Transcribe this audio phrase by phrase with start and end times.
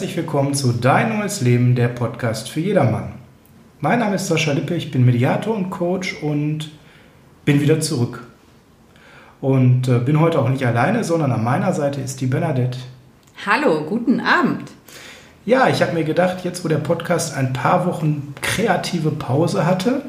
[0.00, 3.12] Herzlich willkommen zu Dein neues Leben, der Podcast für jedermann.
[3.80, 6.70] Mein Name ist Sascha Lippe, ich bin Mediator und Coach und
[7.44, 8.26] bin wieder zurück.
[9.42, 12.78] Und äh, bin heute auch nicht alleine, sondern an meiner Seite ist die Bernadette.
[13.44, 14.70] Hallo, guten Abend.
[15.44, 20.00] Ja, ich habe mir gedacht, jetzt wo der Podcast ein paar Wochen kreative Pause hatte,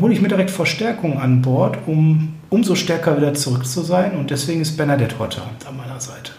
[0.00, 4.16] hole ich mir direkt Verstärkung an Bord, um umso stärker wieder zurück zu sein.
[4.16, 6.32] Und deswegen ist Bernadette heute an meiner Seite.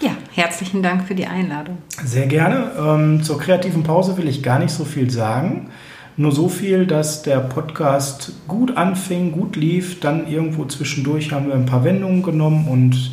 [0.00, 1.78] Ja, herzlichen Dank für die Einladung.
[2.04, 2.72] Sehr gerne.
[2.78, 5.70] Ähm, zur kreativen Pause will ich gar nicht so viel sagen.
[6.18, 10.00] Nur so viel, dass der Podcast gut anfing, gut lief.
[10.00, 13.12] Dann irgendwo zwischendurch haben wir ein paar Wendungen genommen und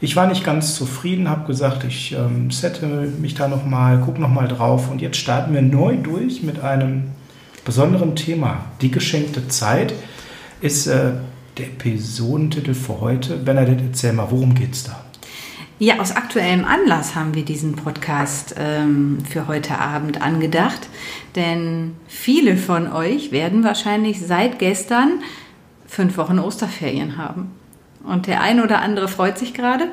[0.00, 4.46] ich war nicht ganz zufrieden, habe gesagt, ich ähm, sette mich da nochmal, gucke nochmal
[4.46, 7.04] drauf und jetzt starten wir neu durch mit einem
[7.64, 8.66] besonderen Thema.
[8.80, 9.92] Die geschenkte Zeit
[10.60, 11.12] ist äh,
[11.56, 13.36] der Episodentitel für heute.
[13.36, 15.07] Bernadette, erzähl mal, worum geht es da?
[15.80, 20.88] Ja, aus aktuellem Anlass haben wir diesen Podcast ähm, für heute Abend angedacht,
[21.36, 25.20] denn viele von euch werden wahrscheinlich seit gestern
[25.86, 27.52] fünf Wochen Osterferien haben.
[28.02, 29.86] Und der ein oder andere freut sich gerade,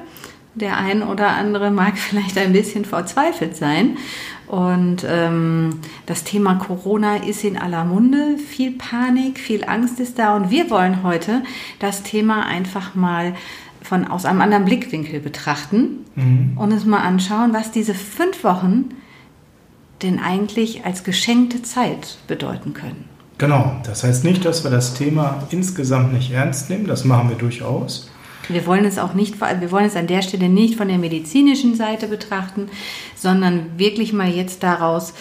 [0.55, 3.99] der ein oder andere mag vielleicht ein bisschen verzweifelt sein.
[4.47, 10.35] Und ähm, das Thema Corona ist in aller Munde, viel Panik, viel Angst ist da.
[10.35, 11.43] Und wir wollen heute
[11.79, 13.35] das Thema einfach mal
[13.85, 16.57] von aus einem anderen Blickwinkel betrachten mhm.
[16.57, 18.89] und uns mal anschauen, was diese fünf Wochen
[20.01, 23.05] denn eigentlich als geschenkte Zeit bedeuten können.
[23.37, 27.37] Genau, das heißt nicht, dass wir das Thema insgesamt nicht ernst nehmen, das machen wir
[27.37, 28.09] durchaus.
[28.47, 31.75] Wir wollen es auch nicht, wir wollen es an der Stelle nicht von der medizinischen
[31.75, 32.69] Seite betrachten,
[33.15, 35.13] sondern wirklich mal jetzt daraus,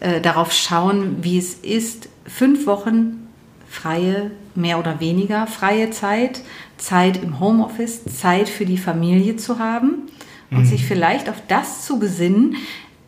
[0.00, 3.26] äh, darauf schauen, wie es ist, fünf Wochen
[3.68, 6.40] freie, mehr oder weniger freie Zeit,
[6.78, 10.08] Zeit im Homeoffice, Zeit für die Familie zu haben
[10.50, 10.64] und mhm.
[10.64, 12.56] sich vielleicht auf das zu besinnen,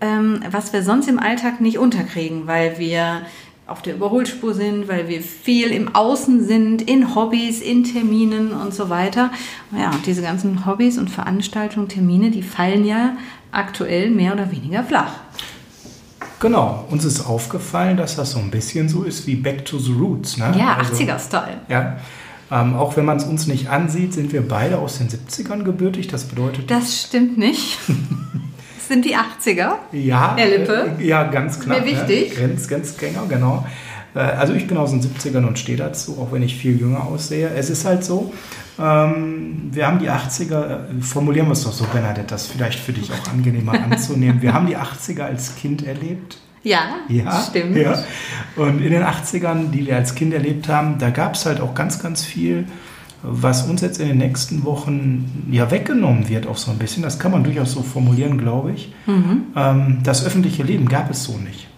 [0.00, 3.22] ähm, was wir sonst im Alltag nicht unterkriegen, weil wir
[3.66, 8.74] auf der Überholspur sind, weil wir viel im Außen sind, in Hobbys, in Terminen und
[8.74, 9.30] so weiter.
[9.70, 13.16] Ja, und diese ganzen Hobbys und Veranstaltungen, Termine, die fallen ja
[13.52, 15.12] aktuell mehr oder weniger flach.
[16.40, 19.92] Genau, uns ist aufgefallen, dass das so ein bisschen so ist wie Back to the
[19.92, 20.38] Roots.
[20.38, 20.52] Ne?
[20.58, 21.60] Ja, also, 80er-Style.
[21.68, 21.98] Ja,
[22.50, 26.08] ähm, auch wenn man es uns nicht ansieht, sind wir beide aus den 70ern gebürtig.
[26.08, 26.70] Das bedeutet.
[26.70, 27.78] Das stimmt nicht.
[27.88, 29.74] das sind die 80er.
[29.92, 30.36] Ja.
[30.36, 30.96] Herr Lippe.
[30.98, 31.78] Äh, ja, ganz klar.
[31.78, 32.30] Mir wichtig.
[32.30, 32.46] Ne?
[32.46, 33.64] Grenz, Grenzgänger, genau.
[34.14, 37.04] Äh, also ich bin aus den 70ern und stehe dazu, auch wenn ich viel jünger
[37.04, 37.50] aussehe.
[37.50, 38.32] Es ist halt so,
[38.78, 42.92] ähm, wir haben die 80er, äh, formulieren wir es doch so, Bernadette, das vielleicht für
[42.92, 44.42] dich auch angenehmer anzunehmen.
[44.42, 46.38] Wir haben die 80er als Kind erlebt.
[46.62, 47.76] Ja, ja stimmt.
[47.76, 48.02] Ja.
[48.56, 51.74] Und in den 80ern, die wir als Kind erlebt haben, da gab es halt auch
[51.74, 52.66] ganz, ganz viel,
[53.22, 57.02] was uns jetzt in den nächsten Wochen ja weggenommen wird, auch so ein bisschen.
[57.02, 58.92] Das kann man durchaus so formulieren, glaube ich.
[59.06, 59.42] Mhm.
[59.56, 61.68] Ähm, das öffentliche Leben gab es so nicht.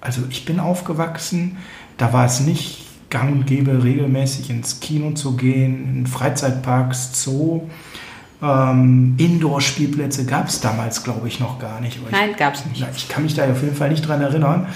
[0.00, 1.56] Also ich bin aufgewachsen,
[1.96, 7.62] da war es nicht gang und gäbe, regelmäßig ins Kino zu gehen, in Freizeitparks, Zoo.
[8.40, 11.98] Ähm, Indoor-Spielplätze gab es damals, glaube ich, noch gar nicht.
[12.00, 12.84] Aber Nein, gab es nicht.
[12.96, 14.66] Ich kann mich da auf jeden Fall nicht dran erinnern.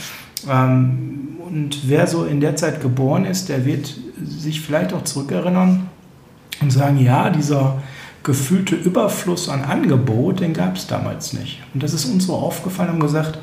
[0.50, 5.88] Ähm, und wer so in der Zeit geboren ist, der wird sich vielleicht auch zurückerinnern
[6.60, 7.82] und sagen, ja, dieser
[8.22, 11.60] gefühlte Überfluss an Angebot, den gab es damals nicht.
[11.74, 13.38] Und das ist uns so aufgefallen und gesagt,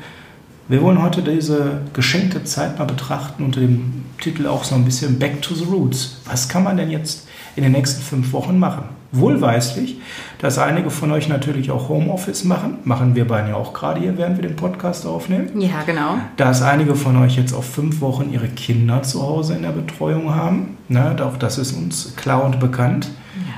[0.68, 5.18] wir wollen heute diese geschenkte Zeit mal betrachten unter dem Titel auch so ein bisschen
[5.18, 6.18] Back to the Roots.
[6.26, 7.26] Was kann man denn jetzt
[7.56, 8.84] in den nächsten fünf Wochen machen?
[9.12, 9.96] Wohlweislich,
[10.38, 12.78] dass einige von euch natürlich auch Homeoffice machen.
[12.84, 15.50] Machen wir beide ja auch gerade hier, während wir den Podcast aufnehmen.
[15.60, 16.18] Ja, genau.
[16.36, 20.32] Dass einige von euch jetzt auf fünf Wochen ihre Kinder zu Hause in der Betreuung
[20.32, 20.76] haben.
[20.88, 23.10] Ne, auch das ist uns klar und bekannt.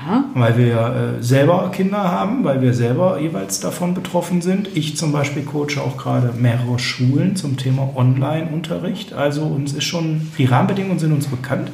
[0.07, 0.25] Ja.
[0.33, 4.69] Weil wir äh, selber Kinder haben, weil wir selber jeweils davon betroffen sind.
[4.75, 9.13] Ich zum Beispiel coache auch gerade mehrere Schulen zum Thema Online-Unterricht.
[9.13, 11.71] Also uns ist schon, die Rahmenbedingungen sind uns bekannt.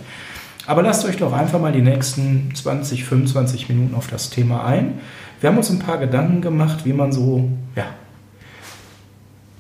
[0.69, 4.99] Aber lasst euch doch einfach mal die nächsten 20, 25 Minuten auf das Thema ein.
[5.41, 7.87] Wir haben uns ein paar Gedanken gemacht, wie man so, ja,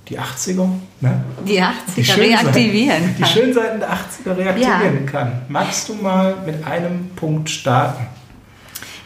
[0.07, 0.69] die 80er,
[1.01, 1.23] ne?
[1.47, 5.11] Die 80er die reaktivieren Die schönen Seiten der 80er reaktivieren ja.
[5.11, 5.31] kann.
[5.47, 8.05] Magst du mal mit einem Punkt starten?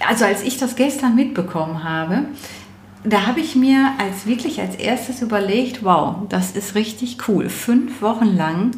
[0.05, 2.25] Also als ich das gestern mitbekommen habe,
[3.05, 7.47] da habe ich mir als wirklich als erstes überlegt, wow, das ist richtig cool.
[7.47, 8.71] Fünf Wochen lang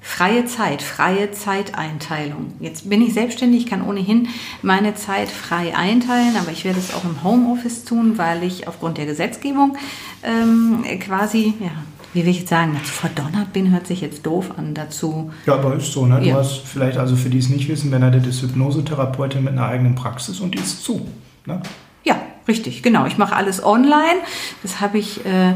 [0.00, 2.52] freie Zeit, freie Zeiteinteilung.
[2.60, 4.28] Jetzt bin ich selbstständig, kann ohnehin
[4.62, 8.98] meine Zeit frei einteilen, aber ich werde es auch im Homeoffice tun, weil ich aufgrund
[8.98, 9.76] der Gesetzgebung
[10.22, 11.70] ähm, quasi, ja,
[12.14, 15.30] wie will ich jetzt sagen, dazu verdonnert bin, hört sich jetzt doof an, dazu.
[15.46, 16.20] Ja, aber ist so, ne?
[16.20, 16.36] Du ja.
[16.36, 20.40] hast vielleicht, also für die es nicht wissen, Bernadette ist Hypnosetherapeutin mit einer eigenen Praxis
[20.40, 21.06] und die ist zu,
[21.44, 21.60] ne?
[22.04, 23.06] Ja, richtig, genau.
[23.06, 24.20] Ich mache alles online.
[24.62, 25.24] Das habe ich...
[25.26, 25.54] Äh,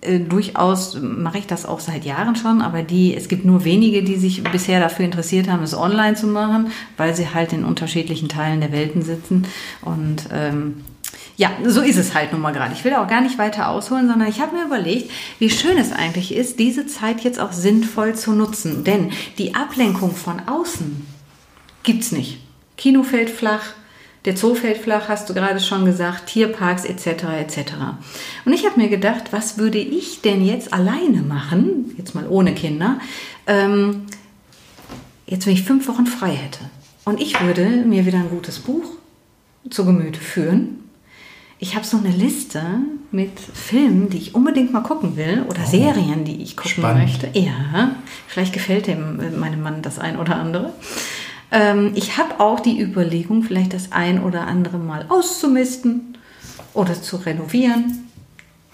[0.00, 4.02] äh, durchaus mache ich das auch seit Jahren schon, aber die, es gibt nur wenige,
[4.02, 8.28] die sich bisher dafür interessiert haben, es online zu machen, weil sie halt in unterschiedlichen
[8.28, 9.46] Teilen der Welten sitzen.
[9.82, 10.84] Und ähm,
[11.36, 12.72] ja, so ist es halt nun mal gerade.
[12.72, 15.92] Ich will auch gar nicht weiter ausholen, sondern ich habe mir überlegt, wie schön es
[15.92, 18.84] eigentlich ist, diese Zeit jetzt auch sinnvoll zu nutzen.
[18.84, 21.06] Denn die Ablenkung von außen
[21.82, 22.38] gibt's nicht.
[22.76, 23.62] Kino fällt flach,
[24.26, 27.06] der Zoo fällt flach, hast du gerade schon gesagt, Tierparks etc.
[27.40, 27.58] etc.
[28.44, 32.52] Und ich habe mir gedacht, was würde ich denn jetzt alleine machen, jetzt mal ohne
[32.52, 32.98] Kinder,
[33.46, 34.02] ähm,
[35.26, 36.60] jetzt wenn ich fünf Wochen frei hätte.
[37.04, 38.84] Und ich würde mir wieder ein gutes Buch
[39.70, 40.80] zu Gemüte führen.
[41.58, 42.62] Ich habe so eine Liste
[43.12, 47.04] mit Filmen, die ich unbedingt mal gucken will oder oh, Serien, die ich gucken spannend.
[47.04, 47.30] möchte.
[47.32, 47.96] Ja,
[48.26, 50.74] vielleicht gefällt dem äh, meinem Mann das ein oder andere.
[51.50, 56.18] Ähm, ich habe auch die Überlegung, vielleicht das ein oder andere Mal auszumisten
[56.74, 58.08] oder zu renovieren.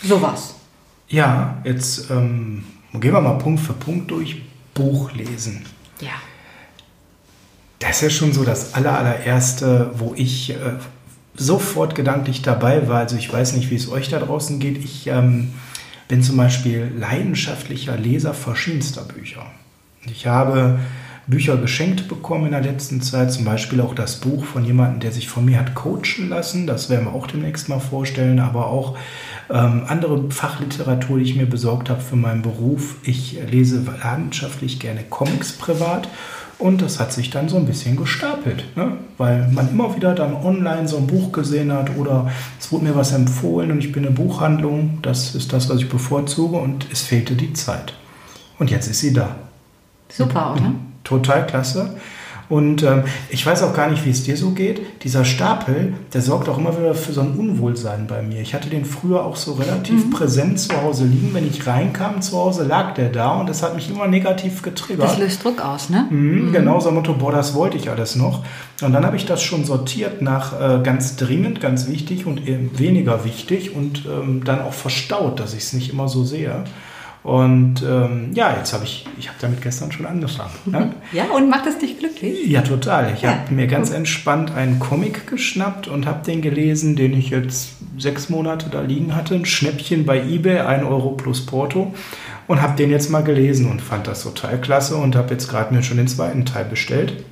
[0.03, 0.55] Sowas.
[1.09, 2.65] Ja, jetzt ähm,
[2.95, 4.43] gehen wir mal Punkt für Punkt durch.
[4.75, 5.65] Buch lesen.
[6.01, 6.13] Ja.
[7.79, 10.57] Das ist ja schon so das aller, allererste, wo ich äh,
[11.35, 13.01] sofort gedanklich dabei war.
[13.01, 14.83] Also ich weiß nicht, wie es euch da draußen geht.
[14.83, 15.53] Ich ähm,
[16.09, 19.47] bin zum Beispiel leidenschaftlicher Leser verschiedenster Bücher.
[20.07, 20.79] Ich habe
[21.27, 23.33] Bücher geschenkt bekommen in der letzten Zeit.
[23.33, 26.67] Zum Beispiel auch das Buch von jemandem, der sich von mir hat coachen lassen.
[26.67, 28.41] Das werden wir auch demnächst mal vorstellen.
[28.41, 28.97] Aber auch
[29.51, 32.97] ähm, andere Fachliteratur, die ich mir besorgt habe für meinen Beruf.
[33.05, 36.09] Ich lese leidenschaftlich gerne Comics privat.
[36.59, 38.93] Und das hat sich dann so ein bisschen gestapelt, ne?
[39.19, 42.31] weil man immer wieder dann online so ein Buch gesehen hat oder
[42.61, 45.89] es wurde mir was empfohlen und ich bin eine Buchhandlung, das ist das, was ich
[45.89, 47.95] bevorzuge und es fehlte die Zeit.
[48.61, 49.35] Und jetzt ist sie da.
[50.09, 50.73] Super, oder?
[51.05, 51.97] Total klasse.
[52.53, 55.03] Und ähm, ich weiß auch gar nicht, wie es dir so geht.
[55.05, 58.43] Dieser Stapel, der sorgt auch immer wieder für so ein Unwohlsein bei mir.
[58.43, 60.11] Ich hatte den früher auch so relativ mhm.
[60.11, 61.33] präsent zu Hause liegen.
[61.33, 65.09] Wenn ich reinkam zu Hause, lag der da und das hat mich immer negativ getriggert.
[65.09, 66.07] Das löst Druck aus, ne?
[66.11, 66.53] Mhm, mhm.
[66.53, 68.45] Genau, so ein Motto, boah, das wollte ich alles noch.
[68.83, 73.25] Und dann habe ich das schon sortiert nach äh, ganz dringend, ganz wichtig und weniger
[73.25, 76.65] wichtig und ähm, dann auch verstaut, dass ich es nicht immer so sehe.
[77.23, 80.51] Und ähm, ja, jetzt habe ich, ich habe damit gestern schon angefangen.
[80.67, 80.93] Ne?
[81.13, 82.47] Ja, und macht es dich glücklich?
[82.47, 83.13] Ja, total.
[83.15, 83.31] Ich ja.
[83.31, 88.29] habe mir ganz entspannt einen Comic geschnappt und habe den gelesen, den ich jetzt sechs
[88.29, 89.35] Monate da liegen hatte.
[89.35, 91.95] Ein Schnäppchen bei eBay, 1 Euro plus Porto.
[92.49, 95.73] Und habe den jetzt mal gelesen und fand das total klasse und habe jetzt gerade
[95.73, 97.25] mir schon den zweiten Teil bestellt.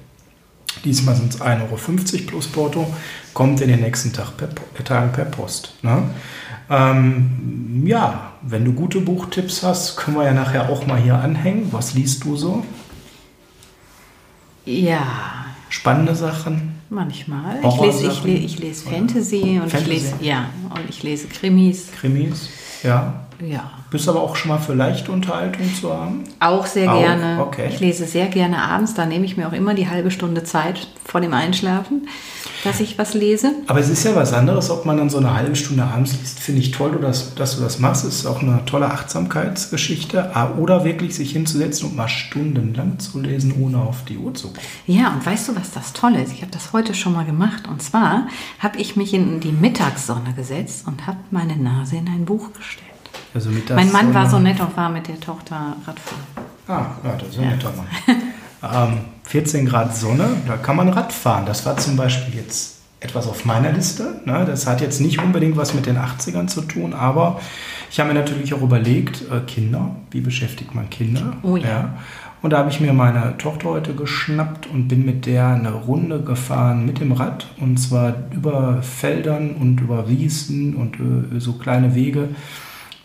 [0.84, 2.86] Diesmal sind es 1,50 Euro plus Porto,
[3.34, 4.48] kommt in den nächsten Tag per,
[4.84, 5.74] Tagen per Post.
[5.82, 6.04] Ne?
[6.70, 11.68] Ähm, ja, wenn du gute Buchtipps hast, können wir ja nachher auch mal hier anhängen.
[11.72, 12.64] Was liest du so?
[14.64, 15.02] Ja.
[15.68, 16.80] Spannende Sachen?
[16.88, 17.58] Manchmal.
[17.62, 19.82] Ich lese, ich, lese, ich lese Fantasy und Fantasy.
[19.82, 21.90] ich lese, ja, und ich lese Krimis.
[21.92, 22.48] Krimis,
[22.82, 23.14] ja.
[23.40, 23.70] Ja.
[23.90, 26.24] Bist aber auch schon mal für leichte Unterhaltung zu haben?
[26.40, 27.00] Auch sehr auch?
[27.00, 27.42] gerne.
[27.42, 27.68] Okay.
[27.70, 30.88] Ich lese sehr gerne abends, da nehme ich mir auch immer die halbe Stunde Zeit
[31.04, 32.08] vor dem Einschlafen
[32.64, 33.52] dass ich was lese.
[33.66, 36.40] Aber es ist ja was anderes, ob man dann so eine halbe Stunde abends liest.
[36.40, 38.04] Finde ich toll, dass, dass du das machst.
[38.04, 40.34] Es ist auch eine tolle Achtsamkeitsgeschichte.
[40.34, 44.48] Ah, oder wirklich sich hinzusetzen und mal stundenlang zu lesen, ohne auf die Uhr zu
[44.48, 44.62] gucken.
[44.86, 46.32] Ja, und weißt du, was das Tolle ist?
[46.32, 47.68] Ich habe das heute schon mal gemacht.
[47.68, 52.24] Und zwar habe ich mich in die Mittagssonne gesetzt und habe meine Nase in ein
[52.24, 52.86] Buch gestellt.
[53.32, 56.24] Also mein Mann war so nett und war mit der Tochter Radfahren.
[56.66, 57.50] Ah, ja, das ist ein ja.
[57.50, 58.92] netter Mann.
[58.92, 61.46] ähm, 14 Grad Sonne, da kann man Rad fahren.
[61.46, 64.20] Das war zum Beispiel jetzt etwas auf meiner Liste.
[64.24, 64.44] Ne?
[64.44, 67.40] Das hat jetzt nicht unbedingt was mit den 80ern zu tun, aber
[67.92, 71.34] ich habe mir natürlich auch überlegt, äh, Kinder, wie beschäftigt man Kinder?
[71.44, 71.68] Oh ja.
[71.68, 71.98] ja.
[72.42, 76.22] Und da habe ich mir meine Tochter heute geschnappt und bin mit der eine Runde
[76.22, 77.46] gefahren mit dem Rad.
[77.60, 82.30] Und zwar über Feldern und über Wiesen und äh, so kleine Wege.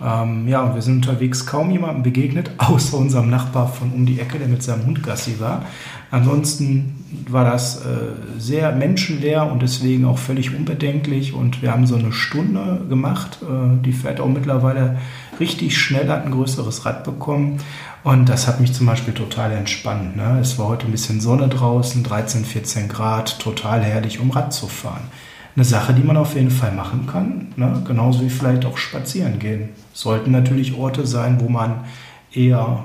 [0.04, 4.40] Ähm, ja, wir sind unterwegs kaum jemandem begegnet, außer unserem Nachbar von um die Ecke,
[4.40, 5.66] der mit seinem Hund Gassi war.
[6.12, 11.34] Ansonsten war das äh, sehr menschenleer und deswegen auch völlig unbedenklich.
[11.34, 13.40] Und wir haben so eine Stunde gemacht.
[13.42, 14.98] Äh, die fährt auch mittlerweile
[15.40, 17.60] richtig schnell, hat ein größeres Rad bekommen.
[18.04, 20.16] Und das hat mich zum Beispiel total entspannt.
[20.16, 20.40] Ne?
[20.42, 24.68] Es war heute ein bisschen Sonne draußen, 13, 14 Grad, total herrlich, um Rad zu
[24.68, 25.10] fahren
[25.56, 27.48] eine Sache, die man auf jeden Fall machen kann.
[27.56, 27.82] Ne?
[27.88, 29.70] Genauso wie vielleicht auch spazieren gehen.
[29.96, 31.86] Sollten natürlich Orte sein, wo man
[32.34, 32.84] eher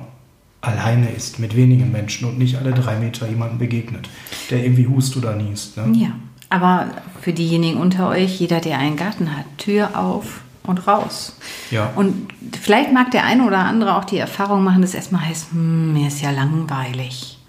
[0.61, 4.09] alleine ist, mit wenigen Menschen und nicht alle drei Meter jemandem begegnet,
[4.49, 5.77] der irgendwie hust oder niest.
[5.77, 5.93] Ne?
[5.99, 6.13] Ja,
[6.51, 6.87] aber
[7.21, 11.37] für diejenigen unter euch, jeder, der einen Garten hat, Tür auf und raus.
[11.73, 11.91] Ja.
[11.97, 12.29] Und
[12.61, 16.07] vielleicht mag der eine oder andere auch die Erfahrung machen, dass erstmal heißt, hm, mir
[16.07, 17.40] ist ja langweilig.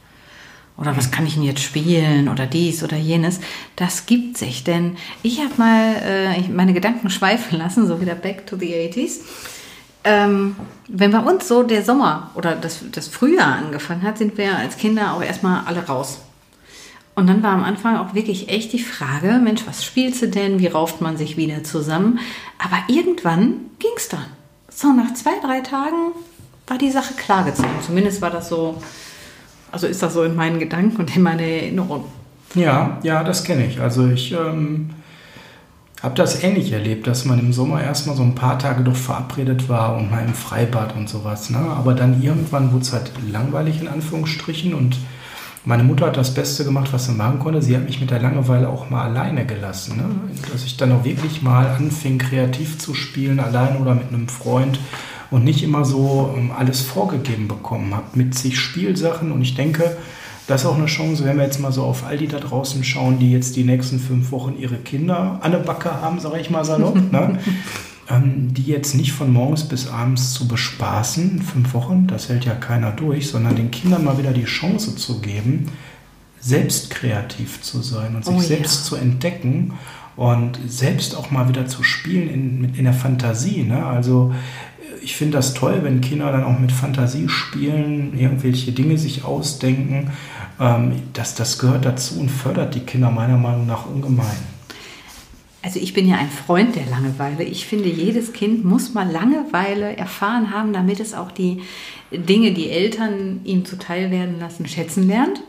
[0.82, 3.40] Oder was kann ich denn jetzt spielen oder dies oder jenes.
[3.76, 8.48] Das gibt sich, denn ich habe mal äh, meine Gedanken schweifen lassen, so wieder back
[8.48, 9.20] to the 80s.
[10.04, 10.56] ähm,
[10.88, 14.76] wenn bei uns so der Sommer oder das, das Frühjahr angefangen hat, sind wir als
[14.78, 16.22] Kinder auch erstmal alle raus.
[17.14, 20.60] Und dann war am Anfang auch wirklich echt die Frage, Mensch, was spielst du denn?
[20.60, 22.18] Wie rauft man sich wieder zusammen?
[22.58, 24.26] Aber irgendwann ging es dann.
[24.74, 26.14] So, nach zwei, drei Tagen
[26.66, 27.70] war die Sache klargezogen.
[27.86, 28.82] Zumindest war das so,
[29.72, 32.06] also ist das so in meinen Gedanken und in meiner Erinnerung.
[32.56, 33.80] Ja, ja, das kenne ich.
[33.80, 34.90] Also ich ähm,
[36.04, 39.70] habe das ähnlich erlebt, dass man im Sommer erstmal so ein paar Tage doch verabredet
[39.70, 41.50] war und mal im Freibad und sowas.
[41.50, 41.60] Ne?
[41.60, 44.98] Aber dann irgendwann wurde es halt langweilig in Anführungsstrichen und
[45.64, 47.62] meine Mutter hat das Beste gemacht, was sie machen konnte.
[47.62, 49.98] Sie hat mich mit der Langeweile auch mal alleine gelassen.
[49.98, 50.06] Ne?
[50.52, 54.80] Dass ich dann auch wirklich mal anfing, kreativ zu spielen, allein oder mit einem Freund
[55.32, 59.32] und nicht immer so ähm, alles vorgegeben bekommen habe mit sich Spielsachen.
[59.32, 59.98] Und ich denke,
[60.46, 62.84] das ist auch eine Chance, wenn wir jetzt mal so auf all die da draußen
[62.84, 66.50] schauen, die jetzt die nächsten fünf Wochen ihre Kinder an der Backe haben, sage ich
[66.50, 66.96] mal salopp.
[67.12, 67.40] ne?
[68.12, 72.54] ähm, die jetzt nicht von morgens bis abends zu bespaßen, fünf Wochen, das hält ja
[72.54, 75.68] keiner durch, sondern den Kindern mal wieder die Chance zu geben,
[76.40, 78.86] selbst kreativ zu sein und sich oh, selbst ja.
[78.90, 79.74] zu entdecken
[80.16, 83.64] und selbst auch mal wieder zu spielen in, in der Fantasie.
[83.64, 83.86] Ne?
[83.86, 84.34] Also
[85.02, 90.12] ich finde das toll, wenn Kinder dann auch mit Fantasie spielen, irgendwelche Dinge sich ausdenken.
[90.60, 94.38] Ähm, das, das gehört dazu und fördert die Kinder meiner Meinung nach ungemein.
[95.64, 97.44] Also ich bin ja ein Freund der Langeweile.
[97.44, 101.62] Ich finde, jedes Kind muss mal Langeweile erfahren haben, damit es auch die
[102.12, 105.42] Dinge, die Eltern ihm zuteil werden lassen, schätzen lernt.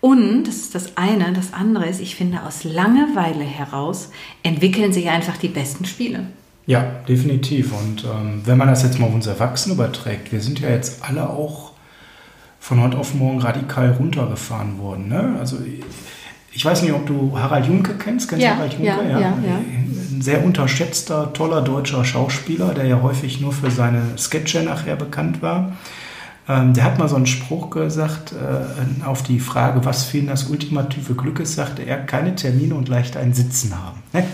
[0.00, 1.32] Und das ist das eine.
[1.32, 4.10] Das andere ist, ich finde, aus Langeweile heraus
[4.42, 6.26] entwickeln sich einfach die besten Spiele.
[6.66, 7.72] Ja, definitiv.
[7.72, 11.04] Und ähm, wenn man das jetzt mal auf uns Erwachsene überträgt, wir sind ja jetzt
[11.04, 11.72] alle auch
[12.58, 15.08] von heute auf morgen radikal runtergefahren worden.
[15.08, 15.36] Ne?
[15.38, 15.58] Also
[16.52, 18.28] ich weiß nicht, ob du Harald Junke kennst.
[18.28, 18.86] Kennst ja, Harald Junke?
[18.86, 24.16] Ja, ja, ja, Ein sehr unterschätzter, toller deutscher Schauspieler, der ja häufig nur für seine
[24.16, 25.72] Sketche nachher bekannt war.
[26.46, 30.26] Ähm, der hat mal so einen Spruch gesagt äh, auf die Frage, was für ihn
[30.26, 34.02] das ultimative Glück ist, sagte er, keine Termine und leicht ein Sitzen haben.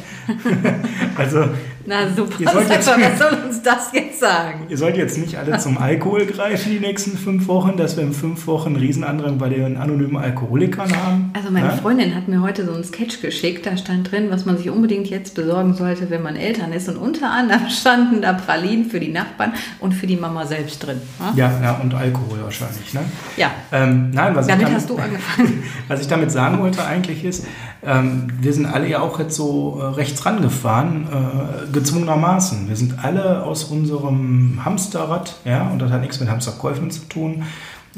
[1.17, 1.45] also,
[1.91, 4.67] Na super, ihr sollt jetzt, was soll uns das jetzt sagen?
[4.69, 8.13] Ihr sollt jetzt nicht alle zum Alkohol greifen die nächsten fünf Wochen, dass wir in
[8.13, 11.33] fünf Wochen einen Riesenandrang bei den anonymen Alkoholikern haben.
[11.35, 11.73] Also meine ja?
[11.73, 15.09] Freundin hat mir heute so einen Sketch geschickt, da stand drin, was man sich unbedingt
[15.09, 16.89] jetzt besorgen sollte, wenn man Eltern ist.
[16.89, 21.01] Und unter anderem standen da Pralinen für die Nachbarn und für die Mama selbst drin.
[21.35, 22.95] Ja, ja, ja und Alkohol wahrscheinlich.
[22.95, 23.01] Ne?
[23.37, 23.51] Ja.
[23.73, 25.65] Ähm, nein, was damit, damit hast du angefangen.
[25.89, 27.47] was ich damit sagen wollte eigentlich ist,
[27.83, 32.69] ähm, wir sind alle ja auch jetzt so äh, rechts rangefahren, äh, gezwungenermaßen.
[32.69, 37.43] Wir sind alle aus unserem Hamsterrad, ja, und das hat nichts mit Hamsterkäufen zu tun,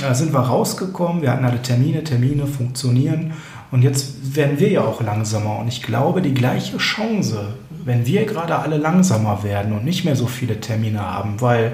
[0.02, 1.22] äh, sind wir rausgekommen.
[1.22, 3.32] Wir hatten alle Termine, Termine funktionieren.
[3.70, 5.58] Und jetzt werden wir ja auch langsamer.
[5.58, 10.16] Und ich glaube, die gleiche Chance, wenn wir gerade alle langsamer werden und nicht mehr
[10.16, 11.72] so viele Termine haben, weil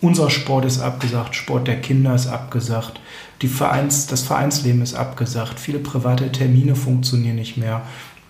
[0.00, 3.00] unser Sport ist abgesagt, Sport der Kinder ist abgesagt,
[3.40, 7.82] die Vereins, das Vereinsleben ist abgesagt, viele private Termine funktionieren nicht mehr,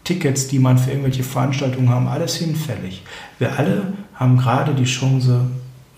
[0.04, 3.02] Tickets, die man für irgendwelche Veranstaltungen haben, alles hinfällig.
[3.38, 5.46] Wir alle haben gerade die Chance,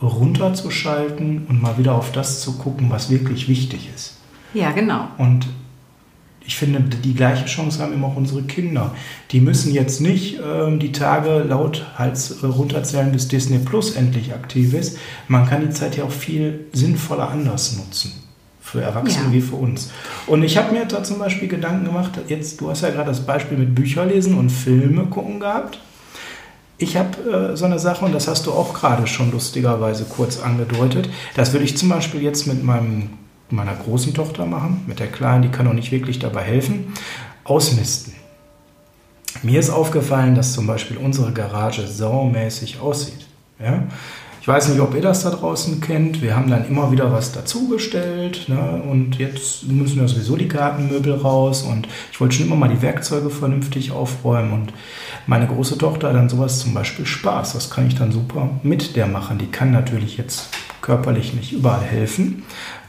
[0.02, 4.16] runterzuschalten und mal wieder auf das zu gucken, was wirklich wichtig ist.
[4.52, 5.08] Ja, genau.
[5.18, 5.46] Und
[6.46, 8.94] ich finde, die gleiche Chance haben immer auch unsere Kinder.
[9.30, 14.34] Die müssen jetzt nicht äh, die Tage laut Hals äh, runterzählen, bis Disney Plus endlich
[14.34, 14.98] aktiv ist.
[15.26, 18.12] Man kann die Zeit ja auch viel sinnvoller anders nutzen.
[18.64, 19.32] Für Erwachsene ja.
[19.32, 19.92] wie für uns.
[20.26, 23.20] Und ich habe mir da zum Beispiel Gedanken gemacht, jetzt, du hast ja gerade das
[23.20, 25.78] Beispiel mit Bücherlesen und Filme gucken gehabt.
[26.78, 30.40] Ich habe äh, so eine Sache, und das hast du auch gerade schon lustigerweise kurz
[30.40, 31.10] angedeutet.
[31.36, 33.10] Das würde ich zum Beispiel jetzt mit meinem
[33.50, 36.92] meiner großen Tochter machen, mit der Kleinen, die kann auch nicht wirklich dabei helfen,
[37.44, 38.14] ausmisten.
[39.42, 43.26] Mir ist aufgefallen, dass zum Beispiel unsere Garage saumäßig aussieht.
[43.58, 43.84] Ja?
[44.44, 46.20] Ich weiß nicht, ob ihr das da draußen kennt.
[46.20, 48.46] Wir haben dann immer wieder was dazugestellt.
[48.46, 48.82] Ne?
[48.86, 51.62] Und jetzt müssen ja sowieso die Gartenmöbel raus.
[51.62, 54.52] Und ich wollte schon immer mal die Werkzeuge vernünftig aufräumen.
[54.52, 54.74] Und
[55.26, 57.54] meine große Tochter hat dann sowas zum Beispiel Spaß.
[57.54, 59.38] Das kann ich dann super mit der machen.
[59.38, 60.50] Die kann natürlich jetzt
[60.82, 62.42] körperlich nicht überall helfen.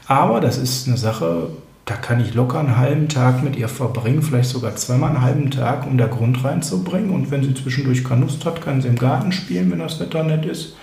[0.06, 1.48] Aber das ist eine Sache,
[1.86, 5.50] da kann ich locker einen halben Tag mit ihr verbringen, vielleicht sogar zweimal einen halben
[5.50, 7.12] Tag, um da Grund reinzubringen.
[7.12, 10.22] Und wenn sie zwischendurch keine Lust hat, kann sie im Garten spielen, wenn das Wetter
[10.22, 10.74] nett ist.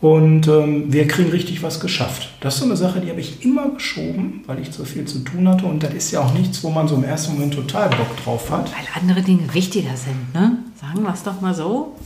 [0.00, 2.28] Und ähm, wir kriegen richtig was geschafft.
[2.40, 5.20] Das ist so eine Sache, die habe ich immer geschoben, weil ich zu viel zu
[5.20, 5.66] tun hatte.
[5.66, 8.50] Und das ist ja auch nichts, wo man so im ersten Moment total Bock drauf
[8.50, 8.66] hat.
[8.66, 10.58] Weil andere Dinge wichtiger sind, ne?
[10.80, 11.96] Sagen wir es doch mal so.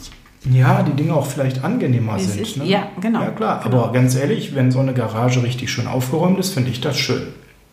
[0.50, 2.40] Ja, die Dinge auch vielleicht angenehmer es sind.
[2.40, 2.64] Ist, ne?
[2.64, 3.20] Ja, genau.
[3.20, 3.62] Ja, klar.
[3.62, 3.82] Genau.
[3.84, 7.22] Aber ganz ehrlich, wenn so eine Garage richtig schön aufgeräumt ist, finde ich das schön.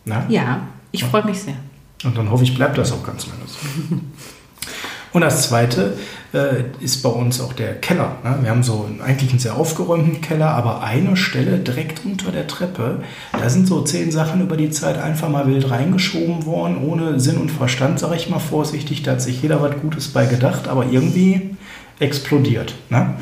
[0.04, 0.24] Ne?
[0.28, 1.56] Ja, ich freue mich sehr.
[2.04, 3.96] Und dann hoffe ich, bleibt das auch ganz lange so.
[5.12, 5.94] Und das Zweite
[6.32, 8.16] äh, ist bei uns auch der Keller.
[8.22, 8.38] Ne?
[8.42, 13.02] Wir haben so eigentlich einen sehr aufgeräumten Keller, aber eine Stelle direkt unter der Treppe,
[13.32, 17.38] da sind so zehn Sachen über die Zeit einfach mal wild reingeschoben worden, ohne Sinn
[17.38, 19.02] und Verstand, sage ich mal vorsichtig.
[19.02, 21.56] Da hat sich jeder was Gutes bei gedacht, aber irgendwie
[21.98, 22.74] explodiert.
[22.88, 23.14] Ne?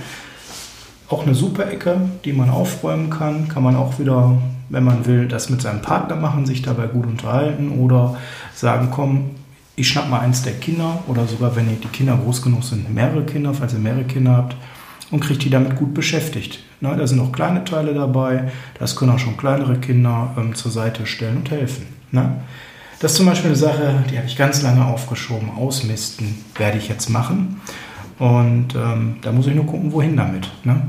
[1.09, 4.37] Auch eine super Ecke, die man aufräumen kann, kann man auch wieder,
[4.69, 8.19] wenn man will, das mit seinem Partner machen, sich dabei gut unterhalten oder
[8.55, 9.31] sagen, komm,
[9.79, 13.25] ich schnapp mal eins der Kinder oder sogar, wenn die Kinder groß genug sind, mehrere
[13.25, 14.57] Kinder, falls ihr mehrere Kinder habt
[15.11, 16.61] und kriegt die damit gut beschäftigt.
[16.81, 20.71] Na, da sind auch kleine Teile dabei, das können auch schon kleinere Kinder ähm, zur
[20.71, 21.87] Seite stellen und helfen.
[22.11, 22.39] Na?
[23.01, 25.51] Das ist zum Beispiel eine Sache, die habe ich ganz lange aufgeschoben.
[25.57, 27.61] Ausmisten werde ich jetzt machen.
[28.19, 30.51] Und ähm, da muss ich nur gucken, wohin damit.
[30.65, 30.83] Ne?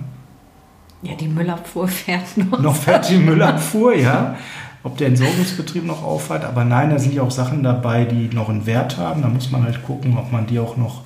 [1.03, 2.59] Ja, die Müllabfuhr fährt noch.
[2.59, 4.35] Noch fährt die Müllabfuhr, ja
[4.83, 6.45] ob der Entsorgungsbetrieb noch aufhat.
[6.45, 9.21] Aber nein, da sind ja auch Sachen dabei, die noch einen Wert haben.
[9.21, 11.03] Da muss man halt gucken, ob man die auch noch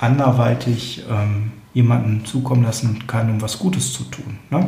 [0.00, 4.38] anderweitig ähm, jemandem zukommen lassen kann, um was Gutes zu tun.
[4.50, 4.66] Ne?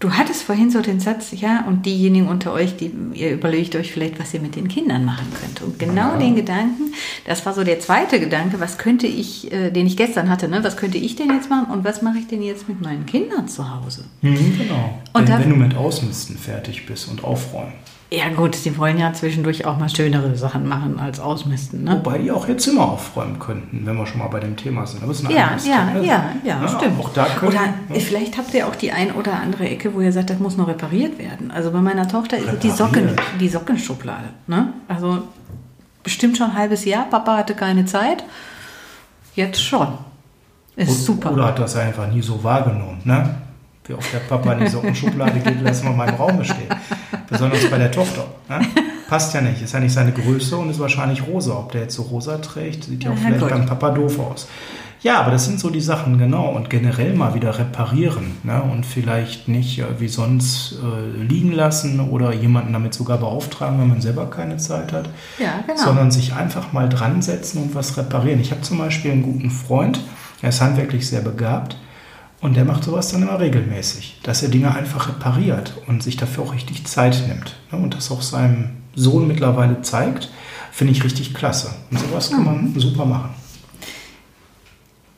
[0.00, 3.90] Du hattest vorhin so den Satz, ja, und diejenigen unter euch, die ihr überlegt euch
[3.90, 5.60] vielleicht, was ihr mit den Kindern machen könnt.
[5.60, 6.18] Und genau ja.
[6.18, 6.92] den Gedanken,
[7.26, 10.62] das war so der zweite Gedanke, was könnte ich, äh, den ich gestern hatte, ne,
[10.62, 13.48] was könnte ich denn jetzt machen und was mache ich denn jetzt mit meinen Kindern
[13.48, 14.04] zu Hause?
[14.22, 14.98] Mhm, genau.
[15.14, 17.72] Und wenn, wenn du mit Ausmisten fertig bist und aufräumen.
[18.10, 21.84] Ja gut, sie wollen ja zwischendurch auch mal schönere Sachen machen als ausmisten.
[21.84, 22.00] Ne?
[22.02, 25.02] Wobei die auch ihr Zimmer aufräumen könnten, wenn wir schon mal bei dem Thema sind.
[25.02, 26.98] Aber ja, ja, ja, ja, ja, stimmt.
[26.98, 27.60] Auch da können, oder
[27.90, 28.00] ja.
[28.00, 30.68] vielleicht habt ihr auch die ein oder andere Ecke, wo ihr sagt, das muss noch
[30.68, 31.50] repariert werden.
[31.50, 34.30] Also bei meiner Tochter ist die, Socken, die Sockenschublade.
[34.46, 34.72] Ne?
[34.88, 35.24] Also
[36.02, 37.04] bestimmt schon ein halbes Jahr.
[37.10, 38.24] Papa hatte keine Zeit.
[39.34, 39.88] Jetzt schon.
[40.76, 41.32] Ist oder, super.
[41.32, 43.02] Oder hat das einfach nie so wahrgenommen.
[43.04, 43.34] Ne?
[43.88, 46.68] Wie oft der Papa in die Sockenschublade geht, lassen wir mal im Raum stehen.
[47.28, 48.26] Besonders bei der Tochter.
[48.48, 48.60] Ne?
[49.08, 51.54] Passt ja nicht, ist ja nicht seine Größe und ist wahrscheinlich rosa.
[51.54, 53.48] Ob der jetzt so rosa trägt, sieht ja auch ja, vielleicht gut.
[53.48, 54.48] beim Papa doof aus.
[55.00, 56.50] Ja, aber das sind so die Sachen, genau.
[56.50, 58.36] Und generell mal wieder reparieren.
[58.42, 58.60] Ne?
[58.62, 63.88] Und vielleicht nicht äh, wie sonst äh, liegen lassen oder jemanden damit sogar beauftragen, wenn
[63.88, 65.08] man selber keine Zeit hat.
[65.38, 65.82] Ja, genau.
[65.82, 68.40] Sondern sich einfach mal dran setzen und was reparieren.
[68.40, 70.00] Ich habe zum Beispiel einen guten Freund,
[70.42, 71.76] er ist handwerklich sehr begabt.
[72.40, 76.44] Und der macht sowas dann immer regelmäßig, dass er Dinge einfach repariert und sich dafür
[76.44, 77.56] auch richtig Zeit nimmt.
[77.72, 77.78] Ne?
[77.78, 80.30] Und das auch seinem Sohn mittlerweile zeigt,
[80.70, 81.74] finde ich richtig klasse.
[81.90, 83.30] Und sowas kann man super machen.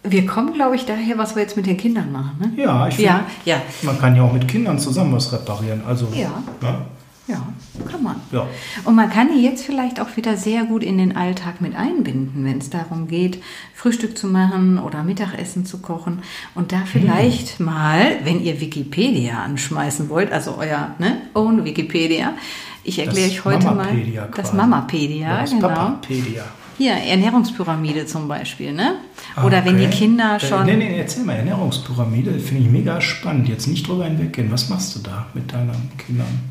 [0.02, 2.38] Wir kommen, glaube ich, daher, was wir jetzt mit den Kindern machen.
[2.40, 2.62] Ne?
[2.62, 3.62] Ja, ich finde, ja, ja.
[3.82, 5.82] man kann ja auch mit Kindern zusammen was reparieren.
[5.86, 6.42] Also, ja.
[6.62, 6.78] Ne?
[7.26, 7.46] Ja,
[7.88, 8.16] kann man.
[8.32, 8.46] Ja.
[8.84, 12.44] Und man kann die jetzt vielleicht auch wieder sehr gut in den Alltag mit einbinden,
[12.44, 13.40] wenn es darum geht,
[13.74, 16.22] Frühstück zu machen oder Mittagessen zu kochen.
[16.54, 17.66] Und da vielleicht hm.
[17.66, 22.34] mal, wenn ihr Wikipedia anschmeißen wollt, also euer ne, Own Wikipedia,
[22.82, 25.68] ich erkläre euch heute Mamapedia mal das Mamapedia, das genau.
[25.68, 26.44] Papapedia.
[26.78, 28.94] Hier, Ernährungspyramide zum Beispiel, ne?
[29.36, 29.62] Oder okay.
[29.66, 30.64] wenn die Kinder äh, schon.
[30.64, 33.50] Nee, nee, erzähl mal, Ernährungspyramide finde ich mega spannend.
[33.50, 34.50] Jetzt nicht drüber hinweggehen.
[34.50, 36.49] Was machst du da mit deinen Kindern?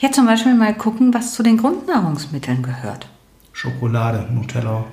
[0.00, 3.08] Ja, zum Beispiel mal gucken, was zu den Grundnahrungsmitteln gehört.
[3.52, 4.84] Schokolade, Nutella.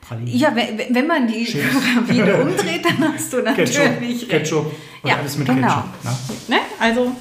[0.00, 0.36] Pralinen.
[0.36, 4.28] Ja, wenn, wenn man die Pyramide umdreht, dann hast du natürlich Ketchup.
[4.28, 4.66] Ketchup
[5.02, 5.66] und ja, alles mit genau.
[5.68, 6.48] Ketchup.
[6.48, 6.56] Ne?
[6.78, 7.12] Also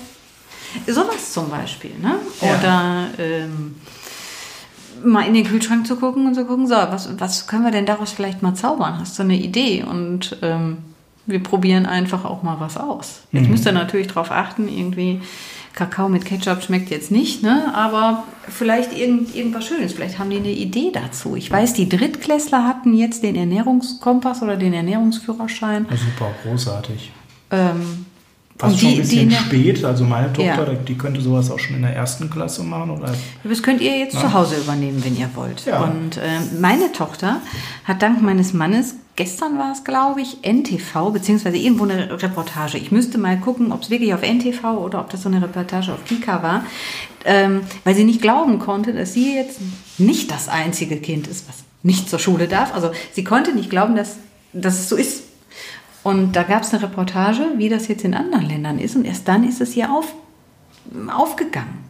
[0.87, 1.91] sowas zum Beispiel.
[2.01, 2.15] Ne?
[2.41, 2.47] Ja.
[2.47, 3.75] Oder ähm,
[5.03, 7.85] mal in den Kühlschrank zu gucken und zu gucken, so, was, was können wir denn
[7.85, 8.99] daraus vielleicht mal zaubern?
[8.99, 9.83] Hast du eine Idee?
[9.83, 10.77] Und ähm,
[11.25, 13.21] wir probieren einfach auch mal was aus.
[13.31, 13.51] Jetzt mhm.
[13.51, 15.21] müsst ihr natürlich darauf achten, irgendwie
[15.73, 17.73] Kakao mit Ketchup schmeckt jetzt nicht, ne?
[17.73, 19.93] aber vielleicht irgend, irgendwas Schönes.
[19.93, 21.35] Vielleicht haben die eine Idee dazu.
[21.35, 25.87] Ich weiß, die Drittklässler hatten jetzt den Ernährungskompass oder den Ernährungsführerschein.
[25.89, 27.11] Ja, super, großartig.
[27.49, 28.05] Ähm,
[28.57, 29.83] Fast schon ein bisschen die, spät.
[29.83, 30.79] Also meine Tochter, ja.
[30.87, 32.91] die könnte sowas auch schon in der ersten Klasse machen.
[32.91, 33.11] Oder?
[33.43, 34.21] Das könnt ihr jetzt Na?
[34.21, 35.65] zu Hause übernehmen, wenn ihr wollt.
[35.65, 35.83] Ja.
[35.83, 36.21] Und äh,
[36.59, 37.41] meine Tochter
[37.83, 42.77] hat dank meines Mannes gestern war es, glaube ich, NTV, beziehungsweise irgendwo eine Reportage.
[42.77, 45.93] Ich müsste mal gucken, ob es wirklich auf NTV oder ob das so eine Reportage
[45.93, 46.65] auf Kika war,
[47.25, 49.59] ähm, weil sie nicht glauben konnte, dass sie jetzt
[49.97, 52.73] nicht das einzige Kind ist, was nicht zur Schule darf.
[52.73, 54.17] Also sie konnte nicht glauben, dass,
[54.53, 55.23] dass es so ist.
[56.01, 58.95] Und da gab es eine Reportage, wie das jetzt in anderen Ländern ist.
[58.95, 60.13] Und erst dann ist es ihr auf,
[61.07, 61.83] aufgegangen.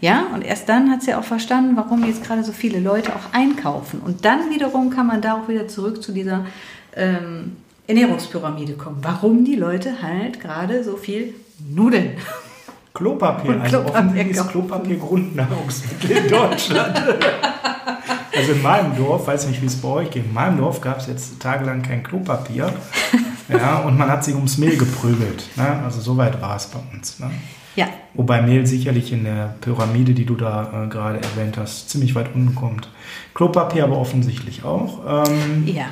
[0.00, 3.32] Ja, und erst dann hat sie auch verstanden, warum jetzt gerade so viele Leute auch
[3.32, 4.00] einkaufen.
[4.00, 6.46] Und dann wiederum kann man da auch wieder zurück zu dieser
[6.94, 8.98] ähm, Ernährungspyramide kommen.
[9.02, 11.34] Warum die Leute halt gerade so viel
[11.68, 12.12] Nudeln.
[12.94, 16.98] Klopapier, und also Klopapier offensichtlich ist Klopapier Grundnahrungsmittel in Deutschland.
[18.36, 20.98] also in meinem Dorf, weiß nicht, wie es bei euch geht, in meinem Dorf gab
[20.98, 22.72] es jetzt tagelang kein Klopapier.
[23.50, 25.44] Ja, und man hat sich ums Mehl geprügelt.
[25.56, 25.80] Ne?
[25.82, 27.18] Also so weit war es bei uns.
[27.18, 27.30] Ne?
[27.78, 27.86] Ja.
[28.14, 32.34] Wobei Mehl sicherlich in der Pyramide, die du da äh, gerade erwähnt hast, ziemlich weit
[32.34, 32.88] unten kommt.
[33.34, 35.26] Klopapier aber offensichtlich auch.
[35.28, 35.84] Ähm, Ja.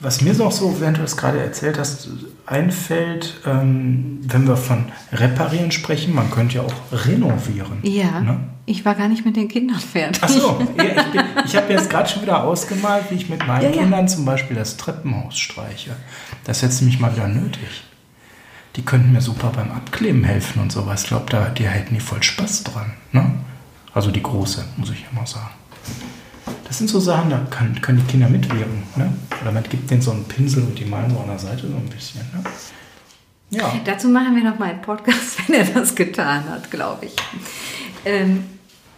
[0.00, 2.08] was mir noch so, während du das gerade erzählt hast,
[2.46, 6.74] einfällt, ähm, wenn wir von reparieren sprechen, man könnte ja auch
[7.06, 7.78] renovieren.
[7.82, 8.20] Ja.
[8.20, 8.38] Ne?
[8.66, 10.22] Ich war gar nicht mit den Kindern fertig.
[10.22, 13.62] Achso, ja, ich, bin- ich habe jetzt gerade schon wieder ausgemalt, wie ich mit meinen
[13.64, 13.82] Ja, ja.
[13.82, 15.96] Kindern zum Beispiel das Treppenhaus streiche.
[16.44, 17.84] Das ist jetzt nämlich mal wieder nötig.
[18.78, 21.02] Die könnten mir super beim Abkleben helfen und sowas.
[21.02, 22.92] Ich glaube, da, die hätten die voll Spaß dran.
[23.10, 23.28] Ne?
[23.92, 25.50] Also die große, muss ich immer sagen.
[26.62, 28.84] Das sind so Sachen, da kann, können die Kinder mitwirken.
[28.94, 29.12] Ne?
[29.42, 31.76] Oder man gibt denen so einen Pinsel und die malen so an der Seite so
[31.76, 32.20] ein bisschen.
[32.32, 32.44] Ne?
[33.50, 33.74] Ja.
[33.84, 37.16] Dazu machen wir noch mal einen Podcast, wenn er das getan hat, glaube ich.
[38.04, 38.44] Ähm,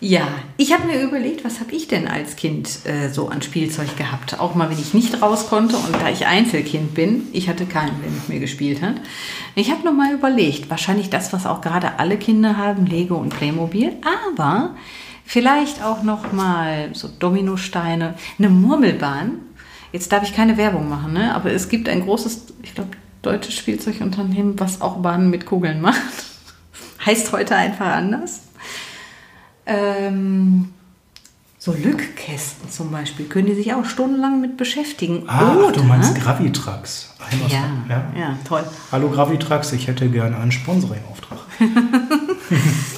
[0.02, 3.98] ja, ich habe mir überlegt, was habe ich denn als Kind äh, so an Spielzeug
[3.98, 4.40] gehabt?
[4.40, 8.00] Auch mal, wenn ich nicht raus konnte und da ich Einzelkind bin, ich hatte keinen,
[8.00, 8.94] der mit mir gespielt hat.
[9.56, 13.28] Ich habe noch mal überlegt, wahrscheinlich das, was auch gerade alle Kinder haben, Lego und
[13.28, 13.92] Playmobil,
[14.32, 14.74] aber
[15.26, 19.32] vielleicht auch noch mal so Dominosteine, eine Murmelbahn.
[19.92, 21.34] Jetzt darf ich keine Werbung machen, ne?
[21.34, 26.00] aber es gibt ein großes, ich glaube, deutsches Spielzeugunternehmen, was auch Bahnen mit Kugeln macht.
[27.04, 28.44] heißt heute einfach anders.
[29.70, 30.68] Ähm,
[31.58, 35.24] so Lückkästen zum Beispiel können die sich auch stundenlang mit beschäftigen.
[35.28, 37.14] Ah, Oder, du meinst Gravitrax.
[37.48, 38.04] Ja, ja.
[38.18, 38.64] ja, toll.
[38.90, 41.38] Hallo Gravitrax, ich hätte gerne einen Sponsoring-Auftrag.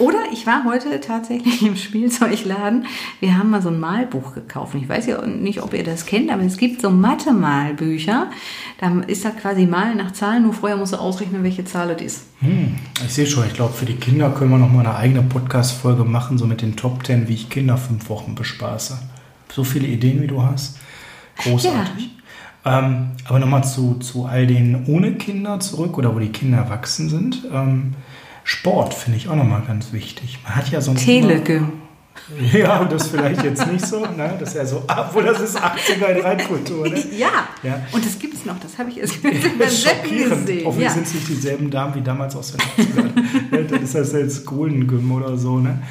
[0.00, 2.86] Oder ich war heute tatsächlich im Spielzeugladen.
[3.20, 4.74] Wir haben mal so ein Malbuch gekauft.
[4.74, 8.30] Ich weiß ja nicht, ob ihr das kennt, aber es gibt so Mathe-Malbücher.
[8.78, 12.02] Da ist da quasi Malen nach Zahlen, nur vorher musst du ausrechnen, welche Zahl es
[12.02, 12.22] ist.
[12.40, 15.20] Hm, ich sehe schon, ich glaube, für die Kinder können wir noch mal eine eigene
[15.20, 18.98] Podcast-Folge machen, so mit den Top 10, wie ich Kinder fünf Wochen bespaße.
[19.52, 20.78] So viele Ideen, wie du hast.
[21.36, 22.08] Großartig.
[22.64, 27.10] Ähm, aber nochmal zu, zu all den ohne Kinder zurück oder wo die Kinder erwachsen
[27.10, 27.42] sind.
[27.52, 27.94] Ähm,
[28.44, 30.38] Sport finde ich auch nochmal ganz wichtig.
[30.44, 31.72] Man hat ja sonst Telegym.
[32.52, 34.00] Ja, das vielleicht jetzt nicht so.
[34.04, 34.34] Ne?
[34.38, 36.88] Das ist ja so, obwohl das ist 80er in Reinkultur.
[36.88, 37.02] Ne?
[37.16, 37.48] Ja.
[37.62, 37.80] Ja.
[37.92, 38.58] und das gibt es noch.
[38.60, 39.14] Das habe ich erst
[39.58, 40.46] Das selten schockierend.
[40.46, 40.66] gesehen.
[40.66, 40.94] Hoffentlich Ja.
[40.94, 43.10] sind es nicht dieselben Damen wie damals aus den 80ern.
[43.50, 45.58] Ne, Dann ist das jetzt Golden Gym oder so.
[45.58, 45.82] Ne?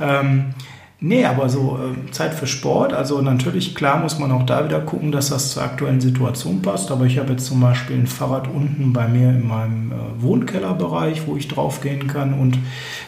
[0.00, 0.54] Ähm,
[1.02, 2.92] nee, aber so äh, Zeit für Sport.
[2.92, 6.90] Also natürlich, klar muss man auch da wieder gucken, dass das zur aktuellen Situation passt.
[6.90, 11.26] Aber ich habe jetzt zum Beispiel ein Fahrrad unten bei mir in meinem äh, Wohnkellerbereich,
[11.26, 12.34] wo ich draufgehen kann.
[12.34, 12.58] Und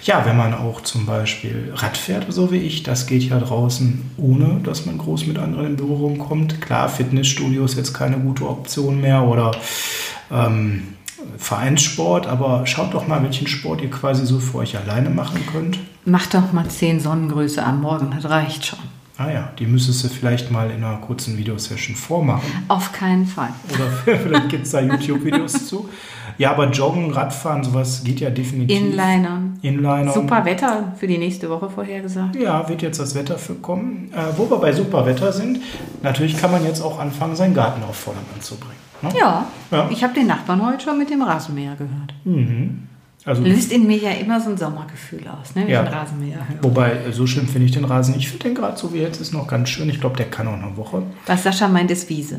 [0.03, 4.11] ja, wenn man auch zum Beispiel Rad fährt, so wie ich, das geht ja draußen,
[4.19, 6.61] ohne dass man groß mit anderen in Berührung kommt.
[6.61, 9.53] Klar, Fitnessstudio ist jetzt keine gute Option mehr oder
[10.31, 10.83] ähm,
[11.39, 15.79] Vereinssport, aber schaut doch mal, welchen Sport ihr quasi so für euch alleine machen könnt.
[16.05, 18.79] Mach doch mal 10 Sonnengröße am Morgen, das reicht schon.
[19.17, 22.43] Ah ja, die müsstest du vielleicht mal in einer kurzen Videosession vormachen.
[22.67, 23.51] Auf keinen Fall.
[23.73, 25.89] Oder vielleicht gibt es da YouTube-Videos zu.
[26.37, 28.77] Ja, aber Joggen, Radfahren, sowas geht ja definitiv.
[28.77, 29.57] Inlinern.
[29.63, 30.13] Inliner.
[30.13, 32.35] Super Wetter für die nächste Woche vorhergesagt.
[32.35, 34.11] Ja, wird jetzt das Wetter für kommen.
[34.13, 35.61] Äh, wo wir bei super Wetter sind,
[36.03, 38.75] natürlich kann man jetzt auch anfangen, seinen Garten auf Vordermann zu bringen.
[39.03, 39.11] Ne?
[39.17, 39.89] Ja, Ja.
[39.93, 42.15] ich habe den Nachbarn heute schon mit dem Rasenmäher gehört.
[43.27, 45.83] Also, Löst in mir ja immer so ein Sommergefühl aus, ne, wenn Ja.
[45.83, 48.15] den Rasenmäher wobei, so schlimm finde ich den Rasen.
[48.19, 49.89] Ich finde den gerade so wie jetzt ist noch ganz schön.
[49.89, 51.03] Ich glaube, der kann auch eine Woche.
[51.27, 52.39] Was Sascha meint, ist Wiese.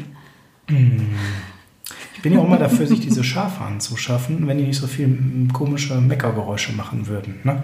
[0.68, 5.48] Ich bin ja auch mal dafür, sich diese Schafe anzuschaffen, wenn die nicht so viel
[5.54, 7.40] komische Meckergeräusche machen würden.
[7.44, 7.64] Ne?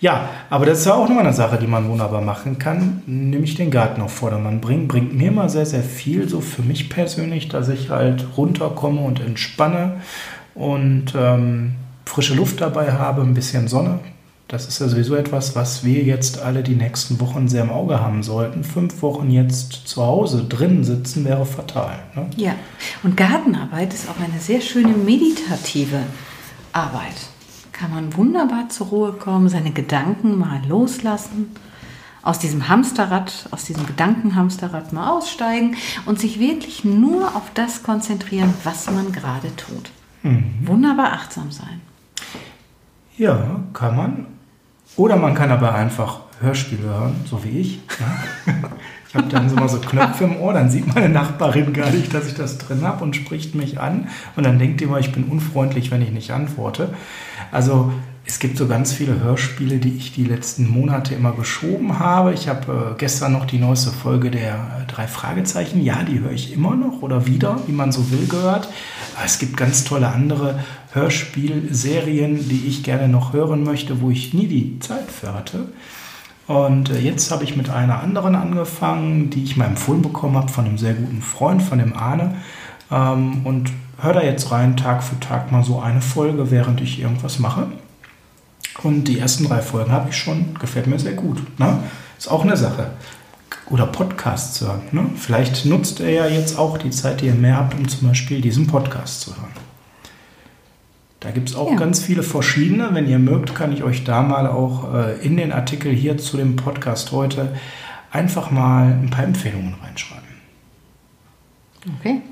[0.00, 3.54] Ja, aber das ist ja auch nochmal eine Sache, die man wunderbar machen kann, nämlich
[3.54, 4.88] den Garten auf Vordermann bringen.
[4.88, 9.20] Bringt mir mal sehr, sehr viel, so für mich persönlich, dass ich halt runterkomme und
[9.20, 10.00] entspanne
[10.54, 11.72] und ähm,
[12.06, 13.98] frische Luft dabei habe, ein bisschen Sonne.
[14.48, 18.00] Das ist ja sowieso etwas, was wir jetzt alle die nächsten Wochen sehr im Auge
[18.00, 18.62] haben sollten.
[18.62, 21.98] Fünf Wochen jetzt zu Hause drin sitzen wäre fatal.
[22.14, 22.26] Ne?
[22.36, 22.54] Ja,
[23.02, 25.98] und Gartenarbeit ist auch eine sehr schöne meditative
[26.72, 27.16] Arbeit.
[27.72, 31.50] Kann man wunderbar zur Ruhe kommen, seine Gedanken mal loslassen,
[32.22, 38.54] aus diesem Hamsterrad, aus diesem Gedankenhamsterrad mal aussteigen und sich wirklich nur auf das konzentrieren,
[38.62, 39.90] was man gerade tut.
[40.64, 41.80] Wunderbar achtsam sein.
[43.18, 44.26] Ja, kann man.
[44.96, 47.80] Oder man kann aber einfach Hörspiele hören, so wie ich.
[49.08, 52.12] Ich habe dann so mal so Knöpfe im Ohr, dann sieht meine Nachbarin gar nicht,
[52.12, 54.08] dass ich das drin habe und spricht mich an.
[54.36, 56.92] Und dann denkt die immer, ich bin unfreundlich, wenn ich nicht antworte.
[57.52, 57.92] Also
[58.28, 62.34] es gibt so ganz viele Hörspiele, die ich die letzten Monate immer geschoben habe.
[62.34, 65.82] Ich habe äh, gestern noch die neueste Folge der äh, drei Fragezeichen.
[65.82, 68.68] Ja, die höre ich immer noch oder wieder, wie man so will, gehört.
[69.24, 70.58] Es gibt ganz tolle andere
[70.92, 75.68] Hörspielserien, die ich gerne noch hören möchte, wo ich nie die Zeit für hatte.
[76.48, 80.48] Und äh, jetzt habe ich mit einer anderen angefangen, die ich mal empfohlen bekommen habe
[80.50, 82.34] von einem sehr guten Freund, von dem Arne.
[82.90, 87.00] Ähm, und höre da jetzt rein, Tag für Tag mal so eine Folge, während ich
[87.00, 87.68] irgendwas mache.
[88.82, 91.38] Und die ersten drei Folgen habe ich schon, gefällt mir sehr gut.
[91.58, 91.78] Ne?
[92.18, 92.90] Ist auch eine Sache.
[93.70, 94.82] Oder Podcasts hören.
[94.92, 95.06] Ne?
[95.16, 98.40] Vielleicht nutzt ihr ja jetzt auch die Zeit, die ihr mehr habt, um zum Beispiel
[98.40, 99.52] diesen Podcast zu hören.
[101.20, 101.76] Da gibt es auch ja.
[101.76, 102.90] ganz viele verschiedene.
[102.92, 106.36] Wenn ihr mögt, kann ich euch da mal auch äh, in den Artikel hier zu
[106.36, 107.56] dem Podcast heute
[108.12, 110.28] einfach mal ein paar Empfehlungen reinschreiben.
[111.98, 112.22] Okay.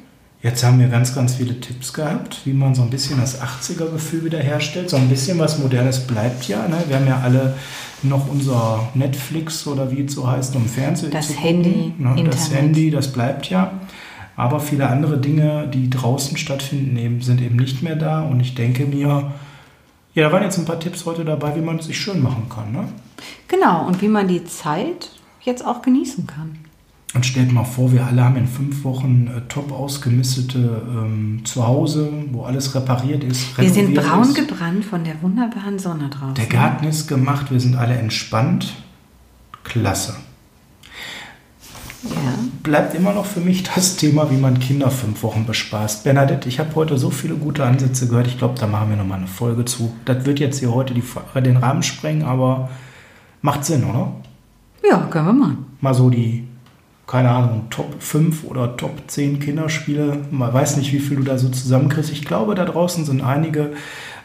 [0.44, 4.26] Jetzt haben wir ganz, ganz viele Tipps gehabt, wie man so ein bisschen das 80er-Gefühl
[4.26, 4.90] wiederherstellt.
[4.90, 6.68] So ein bisschen was Modernes bleibt ja.
[6.68, 6.84] Ne?
[6.86, 7.54] Wir haben ja alle
[8.02, 12.14] noch unser Netflix oder wie es so heißt, um Fernsehen das zu Handy, gucken.
[12.16, 12.24] Ne?
[12.24, 13.72] Das Handy, das bleibt ja.
[14.36, 18.20] Aber viele andere Dinge, die draußen stattfinden, sind eben nicht mehr da.
[18.20, 19.32] Und ich denke mir,
[20.12, 22.50] ja, da waren jetzt ein paar Tipps heute dabei, wie man es sich schön machen
[22.54, 22.70] kann.
[22.70, 22.88] Ne?
[23.48, 25.08] Genau, und wie man die Zeit
[25.40, 26.58] jetzt auch genießen kann.
[27.14, 32.12] Und stellt mal vor, wir alle haben in fünf Wochen äh, top ausgemistete ähm, Zuhause,
[32.32, 33.56] wo alles repariert ist.
[33.56, 34.34] Wir sind braun ist.
[34.34, 36.34] gebrannt von der wunderbaren Sonne draußen.
[36.34, 38.74] Der Garten ist gemacht, wir sind alle entspannt.
[39.62, 40.16] Klasse.
[42.02, 42.34] Ja.
[42.64, 46.02] Bleibt immer noch für mich das Thema, wie man Kinder fünf Wochen bespaßt.
[46.04, 48.26] Bernadette, ich habe heute so viele gute Ansätze gehört.
[48.26, 49.94] Ich glaube, da machen wir nochmal eine Folge zu.
[50.04, 51.04] Das wird jetzt hier heute die,
[51.36, 52.70] den Rahmen sprengen, aber
[53.40, 54.12] macht Sinn, oder?
[54.88, 55.66] Ja, können wir machen.
[55.80, 56.46] Mal so die
[57.14, 60.18] keine Ahnung, Top 5 oder Top 10 Kinderspiele.
[60.32, 62.10] Man weiß nicht, wie viel du da so zusammenkriegst.
[62.10, 63.70] Ich glaube, da draußen sind einige,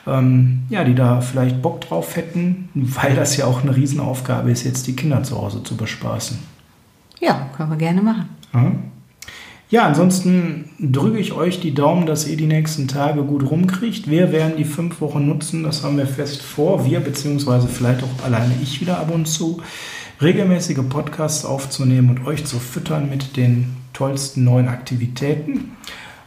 [0.07, 4.63] ähm, ja, die da vielleicht Bock drauf hätten, weil das ja auch eine Riesenaufgabe ist,
[4.63, 6.39] jetzt die Kinder zu Hause zu bespaßen.
[7.19, 8.29] Ja, können wir gerne machen.
[9.69, 14.09] Ja, ansonsten drücke ich euch die Daumen, dass ihr die nächsten Tage gut rumkriegt.
[14.09, 16.87] Wir werden die fünf Wochen nutzen, das haben wir fest vor.
[16.87, 19.61] Wir, beziehungsweise vielleicht auch alleine ich wieder ab und zu
[20.21, 25.77] regelmäßige Podcasts aufzunehmen und euch zu füttern mit den tollsten neuen Aktivitäten.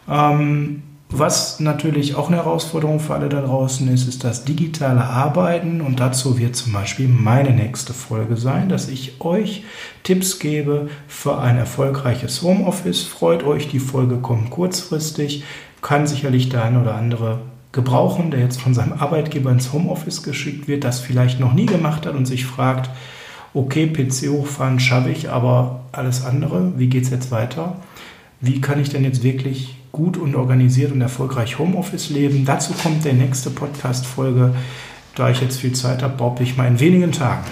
[0.08, 0.82] Ähm,
[1.14, 5.82] was natürlich auch eine Herausforderung für alle da draußen ist, ist das digitale Arbeiten.
[5.82, 9.64] Und dazu wird zum Beispiel meine nächste Folge sein, dass ich euch
[10.04, 13.02] Tipps gebe für ein erfolgreiches Homeoffice.
[13.02, 15.44] Freut euch, die Folge kommt kurzfristig.
[15.82, 17.40] Kann sicherlich der eine oder andere
[17.72, 22.06] gebrauchen, der jetzt von seinem Arbeitgeber ins Homeoffice geschickt wird, das vielleicht noch nie gemacht
[22.06, 22.88] hat und sich fragt,
[23.54, 27.76] okay, PC hochfahren schaffe ich, aber alles andere, wie geht es jetzt weiter?
[28.40, 32.44] Wie kann ich denn jetzt wirklich gut und organisiert und erfolgreich Homeoffice leben?
[32.44, 34.54] Dazu kommt der nächste Podcast-Folge.
[35.14, 37.44] Da ich jetzt viel Zeit habe, behaupte ich mal in wenigen Tagen.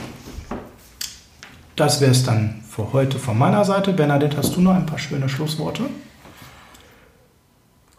[1.77, 3.93] Das wäre es dann für heute von meiner Seite.
[3.93, 5.85] Bernadette, hast du noch ein paar schöne Schlussworte?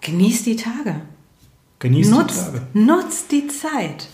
[0.02, 1.02] Genießt die Tage.
[1.80, 2.62] Genießt nutzt, die Tage.
[2.74, 4.08] Nutzt die Zeit.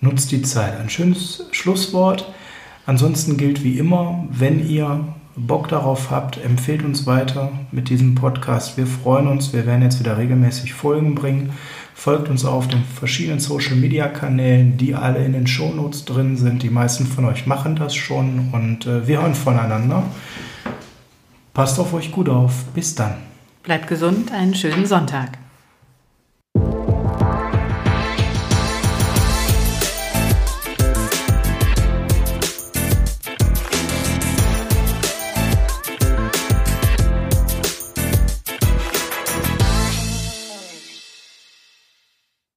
[0.00, 0.78] Nutzt die Zeit.
[0.78, 2.32] Ein schönes Schlusswort.
[2.88, 5.04] Ansonsten gilt wie immer, wenn ihr
[5.36, 8.78] Bock darauf habt, empfehlt uns weiter mit diesem Podcast.
[8.78, 9.52] Wir freuen uns.
[9.52, 11.52] Wir werden jetzt wieder regelmäßig Folgen bringen.
[11.94, 16.62] Folgt uns auf den verschiedenen Social Media Kanälen, die alle in den Shownotes drin sind.
[16.62, 20.04] Die meisten von euch machen das schon und äh, wir hören voneinander.
[21.52, 22.64] Passt auf euch gut auf.
[22.74, 23.16] Bis dann.
[23.64, 24.32] Bleibt gesund.
[24.32, 25.36] Einen schönen Sonntag.